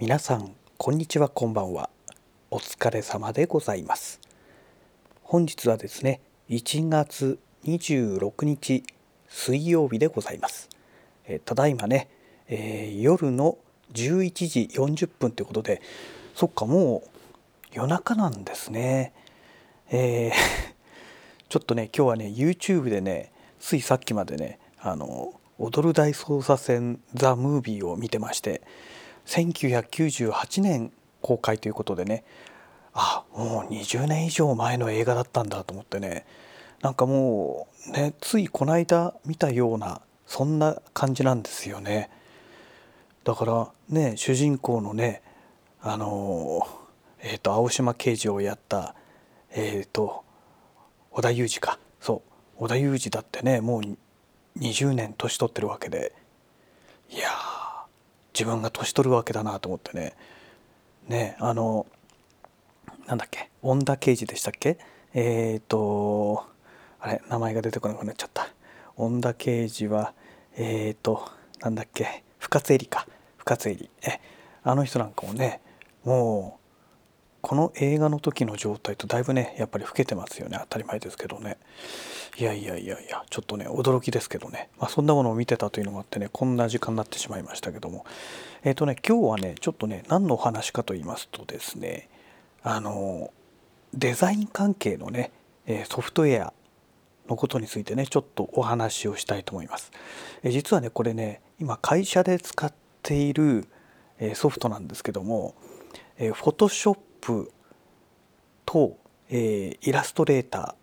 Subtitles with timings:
[0.00, 1.90] 皆さんこんにちはこんばんは。
[2.50, 4.18] お疲れ様でございます。
[5.22, 8.82] 本日はですね1月26日
[9.28, 10.70] 水曜日でございます。
[11.26, 12.08] えただいまね、
[12.48, 13.58] えー、夜の
[13.92, 15.82] 11時40分ということで
[16.34, 17.08] そっかもう
[17.74, 19.12] 夜中なんですね。
[19.90, 20.32] えー、
[21.50, 28.62] ちょっとね今日はね YouTube でねついさっきまでねあの踊る大捜査線ザ・ムービーを見てまして
[29.30, 32.24] 1998年公開ということでね。
[32.92, 36.26] あもう20年以上前の映画だったんだと思ってね。
[36.82, 42.10] なんかもうねついこの間見たようなそんな感じなんですよね。
[43.22, 45.22] だからね主人公のね
[45.80, 46.66] あの
[47.20, 48.96] えっ、ー、と青島刑事をやった
[49.52, 50.24] えっ、ー、と
[51.12, 51.78] 織田裕二か。
[52.00, 52.22] そ
[52.58, 53.82] う織田裕二だってねもう
[54.58, 56.12] 20年年取ってるわけで。
[57.10, 57.28] いや
[58.32, 60.14] 自分が年取るわけだなと思ってね。
[61.08, 61.86] ねあの
[63.06, 64.78] なんだっけ恩田刑事でしたっけ？
[65.14, 66.44] えっ、ー、と
[67.00, 68.48] あれ名前が出てこなくなっちゃった。
[68.96, 70.14] 恩田刑事は
[70.56, 71.28] えっ、ー、と
[71.60, 73.06] なんだっけ深津絵里か。
[73.38, 73.90] 深津絵里。
[74.02, 74.20] え
[74.62, 75.60] あの人なんかもね
[76.04, 76.59] もう
[77.42, 80.58] この映画の時の状態とだいぶねやっぱり老けてますよね。
[80.60, 81.56] 当たり前ですけどね。
[82.38, 88.04] いやいやいやいやちょっとね驚きですけどね、まあ、そんなものを見てたというのもあってねこんな時間になってしまいましたけども。
[88.62, 92.08] えっ、ー、とね今日はねちょっとね何のお話かと言いますとですね
[92.62, 93.32] あの
[93.94, 95.32] デザイン関係のね
[95.88, 96.52] ソフトウェア
[97.28, 99.90] のことについてねちょっとお話をしたいと思います。
[100.42, 103.66] え実はねこれね今会社で使っている
[104.34, 105.54] ソフトなんですけども
[106.18, 107.52] フォトショップ
[108.64, 108.96] と、
[109.28, 110.76] えー、イラストレータ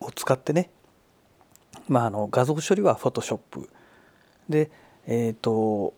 [0.00, 0.70] ーを使ってね、
[1.88, 3.68] まあ、あの画像処理はフォトショップ。
[4.48, 4.70] で、
[5.06, 5.94] えーと、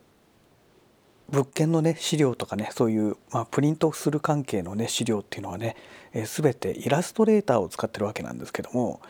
[1.28, 5.76] 物件のね資料とかねそういう、まあ、プリントする関係のね資料っていうのはね、
[6.12, 9.00] えー、全てイラストレーターを使ってるわけなんですけども、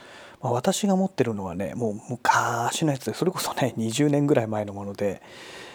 [0.41, 5.21] まあ、私が持ってるのはねもう昔のやつでそれこそね20年ぐらい前のもので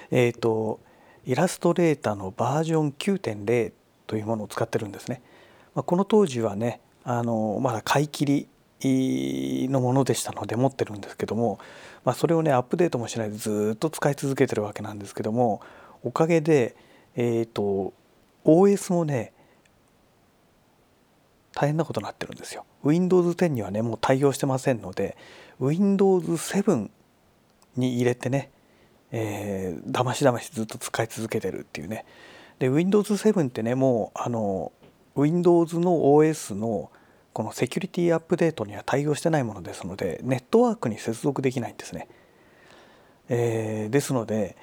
[0.09, 0.79] えっ、ー、と
[1.25, 3.73] イラストレーターのバージョン9.0
[4.11, 5.21] というものを使ってるんですね。
[5.73, 8.25] まあ、この当時はねあのまだ買い切
[8.83, 11.59] りのものでしたので持ってるんですけども、
[12.03, 15.61] まあ、それをねアップデートもしないでずっと使い続けてるわけなんですけども
[16.03, 16.75] おかげで
[17.15, 17.93] えっ、ー、と
[18.43, 19.31] OS もね
[21.53, 22.65] 大変なことになってるんですよ。
[22.83, 25.15] Windows 10にはねもう対応してませんので
[25.61, 26.89] Windows 7
[27.77, 28.51] に入れてね、
[29.11, 32.03] えー、だましだましずっと使い続けてるっていうね
[32.61, 34.71] で Windows7 ってねもうあの
[35.15, 36.91] Windows の OS の
[37.33, 42.07] このセキュリティアップデートには対応してないものですのでネットワークに接続できないんですね。
[43.29, 44.55] えー、ですので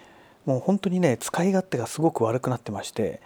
[0.47, 3.21] もう本当にね使い勝手がすごく悪くなってまして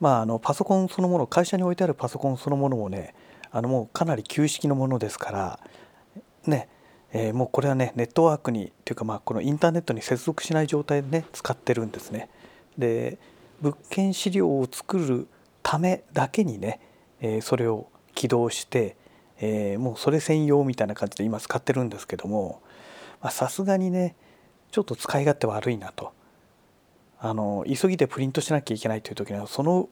[0.00, 3.14] まああのパソコンそのもの会社に置いてあるパソコンそのものもね
[3.50, 5.60] あのもうかなり旧式のものですから
[6.46, 6.68] ね
[7.12, 12.30] えー、もうこれはねネットワークにというかまあこのインターネットに接続しない状態でね使ってるんですね。
[12.78, 13.18] で
[13.60, 15.28] 物件資料を作る
[15.62, 16.80] ためだけにね、
[17.20, 18.96] え、それを起動して、
[19.40, 22.60] え、もうそれ専用みたいな感じで今使ってるんですけども
[23.30, 24.14] さすがにね
[24.70, 26.12] ちょっと使い勝手悪いなと。
[27.20, 29.88] あの急ぎでプリントしなきゃいけないという時にはその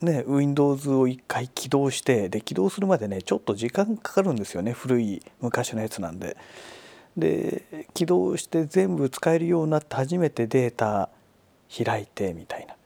[0.00, 4.72] ね Windows を一回起動してで起動するまでねちょっと時間かかるんですよね。
[4.72, 6.36] 古い昔のやつなんで。
[7.16, 11.10] で起動して全部使えるようになって初めてデータ
[11.84, 12.76] 開いてみたいな。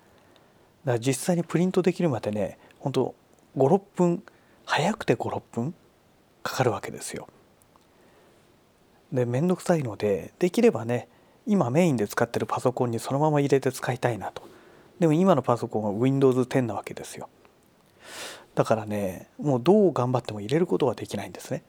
[0.86, 3.14] だから実際にプリントできるまでねほんと
[3.56, 4.22] 56分
[4.64, 5.74] 早くて56分
[6.42, 7.28] かかるわけですよ。
[9.12, 11.08] で面倒くさいのでできればね
[11.44, 14.42] 今メインで使ってるパソコンにそのまま入れて使いたいなと。
[15.00, 17.28] でも今のパソコンは Windows10 なわけですよ。
[18.54, 21.64] だからねもうどう頑張っても入れることはできないんですね。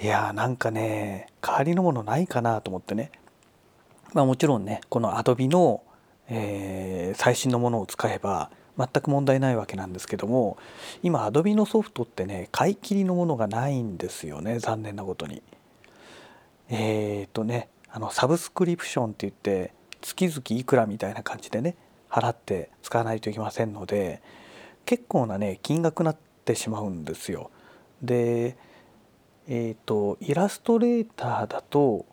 [0.00, 3.10] いやーなんかね代わりのものないかなと思ってね。
[4.12, 5.82] まあもちろんねこの Adobe の
[6.30, 10.56] えー、最新のものを使えば全く問題ないわけなんですけども
[11.02, 15.42] 今 Adobe のソフトってね買い切りのものがないんですよね残念なことに。
[16.72, 21.74] えっ、とねあのサブスクリプションって言って月々いくらみたいな感じでね
[22.08, 24.22] 払って使わないといけませんので
[24.86, 27.50] 結構なね金額になってしまうんですよ。
[28.00, 28.56] で
[29.48, 32.06] えっ、ー、とイラストレーターだと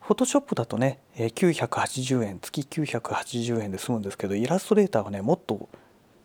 [0.00, 5.68] フォトショップだとね980円月980円で済むんですけどイラストレーターはねもっと、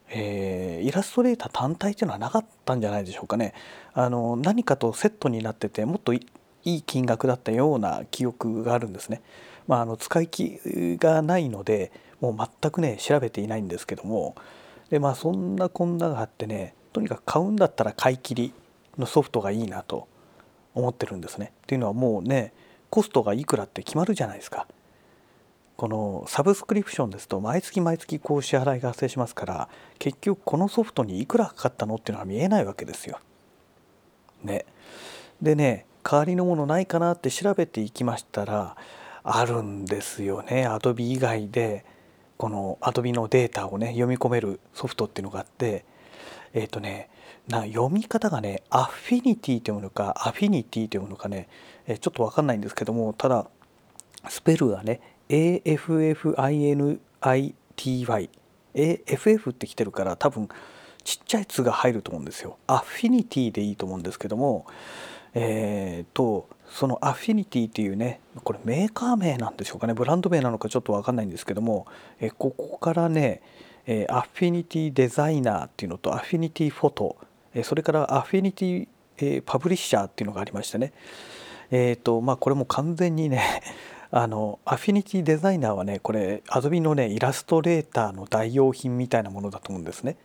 [0.09, 3.53] えー、イラストレーター単体っていうのはなかったんじゃないでしょうかね
[3.93, 6.27] あの何かとセットになっててもっとい
[6.63, 9.21] い金額だったような記憶があるんですね。
[9.67, 10.59] まあ、あの使い気
[10.99, 14.35] がないのでもう全くね調べていないんですけども
[14.89, 18.53] でまあそんなこんながあってねとにかく買うんだったら買い切り
[18.97, 20.07] のソフトがいいなと
[20.73, 21.53] 思ってるんですね。
[21.63, 22.53] っていうのはもうね
[22.89, 24.67] コストがいくらって決まるじゃないですか。
[25.81, 33.17] このサブスクリプションですと毎月毎月こう支払いが発生しますから結局このソフトにいくらかかったのっていうのは見えないわけですよ。
[34.43, 34.67] ね。
[35.41, 38.77] でね代わりのものないかなって調べていきましたら
[39.23, 41.83] あるんですよね Adobe 以外で
[42.37, 45.83] この Adobe のデータをね読み込めるソフトっていうのがあって
[46.53, 47.09] えっ、ー、とね
[47.47, 51.49] な読み方がねアフィニティというのかアフィニティというのかね、
[51.87, 53.47] えちょっと分かんないんですけどもただ
[54.29, 55.01] スペルがね
[55.31, 57.09] AFFINITY
[58.73, 60.47] AFF って来てるから多分
[61.03, 62.57] ちっちゃい「つ」が入ると思うんですよ。
[62.67, 64.65] アフィニティでいいと思うんですけども
[65.33, 69.93] えー、とそのアフィニティっていうねこれメーカー名なんでしょうかね？
[69.93, 71.85] ブランド名なのかちょっと分かんないんですけども、
[72.19, 73.41] えここからね、
[73.85, 77.17] え Affinity Designer っていうのと Affinity Photo、
[77.53, 80.93] えそれから Affinity、え Publisher っていうのがありましてね。
[81.71, 83.61] えっ、ー、とまあこれも完全にね
[84.11, 90.17] あの Affinity Designer はねこれ Adobe のねイラストレーターの代用品みたいなものだと思うんですね。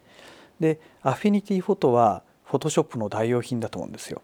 [0.58, 4.22] で Affinity Photo は Photoshop の代用品だと思うんですよ。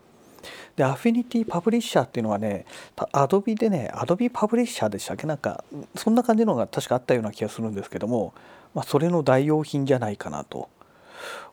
[0.75, 2.67] で Affinity Publisher っていうのはね
[3.13, 5.27] アドビでねアドビパブリッシャーでしたっけ？
[5.29, 8.35] なんかそんな感じのが確かあったような気がするんですけども、
[8.75, 10.69] まあ、それの代用品じゃないかなと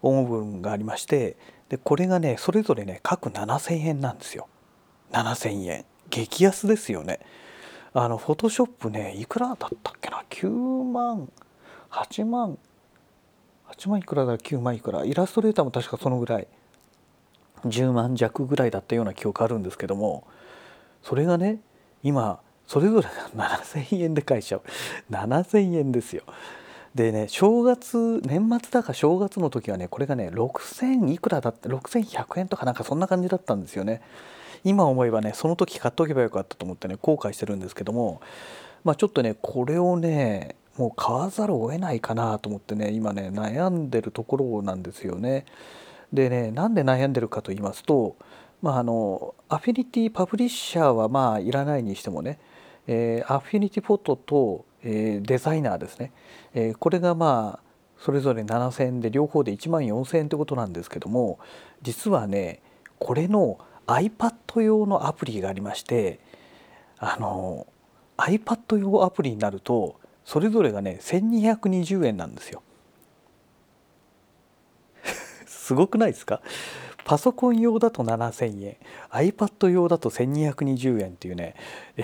[0.02, 4.48] 思う部分がありましてでこれがねそれぞれね各7000円なんですよ
[5.12, 7.20] 7000円激安ですよね
[7.94, 10.50] あのフォトショップねいくらだったっけな？9
[10.92, 11.30] 万
[11.90, 12.58] 8万。
[13.72, 15.04] 8万いくらだ？9万いくら。
[15.06, 16.48] イラストレーターも確かそのぐらい。
[17.66, 20.26] 10万弱ぐらいだったような記憶あるんですけども
[21.04, 21.60] それがね
[22.04, 24.62] 今それぞれ 7,000円で買えちゃう。
[25.12, 26.24] 7,000円ですよ。
[26.96, 34.02] でね正月年末だか正月の時はねこれがね6,000いくらだって6,100円とかなんかそんな感じだったんですよね。
[34.64, 38.22] 今思えばねその時買っとけばよかったと思ってね後悔してるんですけども
[38.84, 45.46] まあちょっとねこれをねもう買わざるを得ないかなと思ってね今ね悩んでるところなんですよね。
[46.14, 48.16] でねなんで悩んでるかと言いますと、
[48.62, 52.40] まあ、あのアフィニティパブリッシャーはまあいらないにしてもね、
[52.88, 56.12] えー、アフィニティフォトと、えー、デザイナーですね、
[56.54, 57.70] えー、これがまあ
[58.00, 61.40] それぞれ7,000円で両方で1万4,000円ってことなんですけども
[61.82, 62.62] 実はね
[62.98, 63.60] これの
[63.90, 66.20] iPad 用のアプリがありまして
[67.00, 67.66] あの
[68.18, 72.62] iPad 用アプリになるとそれぞれがね1220円なんですよ。
[75.48, 76.42] すごくないですか？
[77.06, 78.78] パソコン用だと7000円
[79.10, 81.56] iPad 用だと1220円っていうね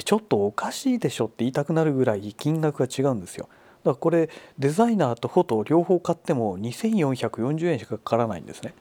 [0.04, 3.48] ちょっとおかしいでしょって言いたくなるぐらい金額が違うんですよ。
[3.84, 8.74] だからこれデザイナーとフォト両方買っても2440円しかかからないんですね。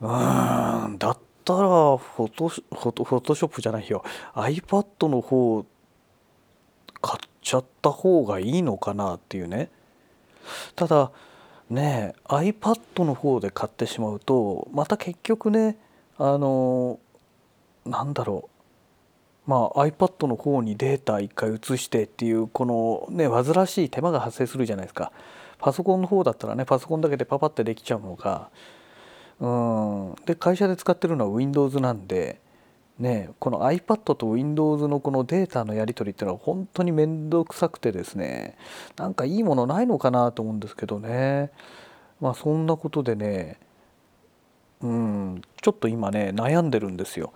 [0.00, 4.04] うんだったらフォトショップじゃないよ。
[4.34, 5.64] iPad の方
[7.00, 9.70] 買っちゃった方がいいのかなっていうね。
[10.76, 11.10] ただ
[11.68, 15.76] ね iPad の方で買ってしまうとまた結局ね
[16.16, 17.00] あの
[17.84, 18.48] なんだろ
[19.46, 19.50] う。
[19.50, 25.10] まあ iPad の方にデータ一回移してっていうこのね煩わしい手間が発生するじゃないですか。
[25.58, 28.50] パソコンの方だったらねパソコンだけでパパってできちゃうのが
[29.40, 32.40] うんで会社で使ってるのは Windows なんで
[32.98, 38.56] ね、この iPad と Windows のこのデータのやり取りっていうのは本当に面倒くさくてですね
[38.96, 41.52] なんかいいものないのかなと思うんですけどね
[42.20, 43.60] まあそんなことでね
[44.80, 47.32] うんちょっと今ね悩んでるんですよ。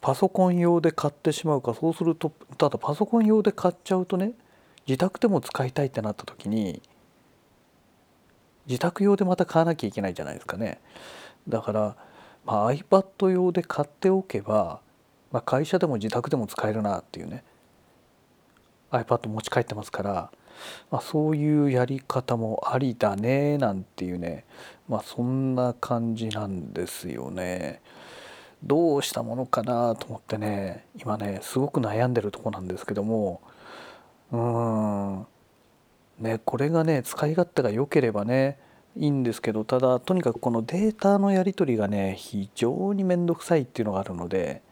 [0.00, 4.32] パソコン用で買ってしまうかそうするとただパソコン用で買っちゃうとね
[4.86, 6.80] 自宅でも使いたいってなった時に
[8.66, 10.80] 自宅用でまた買わなきゃいけないじゃないですかね。
[11.48, 11.96] だから、
[12.44, 14.80] まあ、iPad 用で買っておけば
[15.30, 17.44] まあ、会社でも自宅でも使えるなっていうね。
[18.90, 20.32] iPad 持ち帰ってますから、
[20.90, 24.44] まあ、そういうやり方もありだねなんていうね、
[24.88, 27.80] まあ、そんな感じなんですよね。
[28.64, 33.40] どうしたものかなと思ってね今ねすごく悩んでるとこなんですけども。
[34.32, 35.26] うーん。
[36.18, 38.58] ねこれがね使い勝手が良ければね
[38.96, 44.62] いいんですけどただとにかくこのデータのやり取りがね非常に面倒くさいっていうのがあるので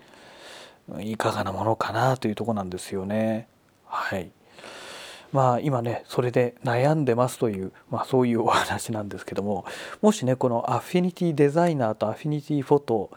[1.01, 3.47] いかがなものかなというとこなんですよね。
[3.85, 4.31] はい
[5.33, 9.67] まあ今ねそれで悩んでますという、まあ、そういうお話なんですけども
[10.01, 13.11] もしねこのアフィニティデザイナーとアフィニティフォト、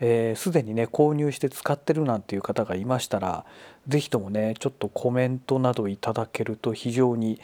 [0.00, 3.44] えー、すでにね購入して使ってるなんていう方がいましたら
[3.86, 7.38] 是非ともねちょっとコメントなどいただけると非常に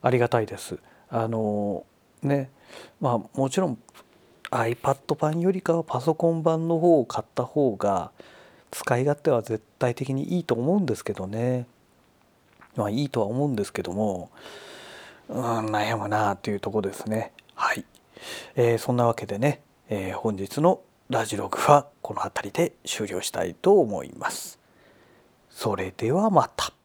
[0.00, 0.78] ありがたいです。
[1.10, 1.84] あの
[2.26, 2.50] ね。
[3.00, 3.78] まあもちろん
[4.50, 8.10] iPad 版よりかはパソコン版の方を買った方が
[8.70, 11.66] 使い勝手は絶対的にいいと思うんですけどね。
[12.76, 14.30] まあいいとは思うんですけども
[15.28, 17.32] うん悩むなあというとこですね。
[17.54, 17.84] はい、
[18.54, 24.58] えー、そんなわけでね、えー、本日のラジログはこの辺りで終了したいと思います。
[25.50, 26.75] それではまた。